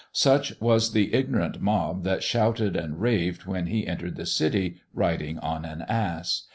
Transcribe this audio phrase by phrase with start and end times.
[0.13, 5.37] Such was the ignorant mob that shouted and raved when He entered the city riding
[5.37, 6.47] on an ass.